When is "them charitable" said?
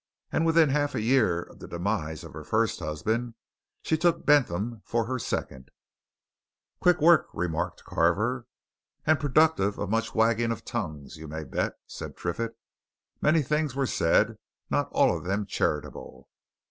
15.23-16.27